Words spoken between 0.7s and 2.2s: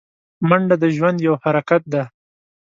د ژوند یو حرکت دی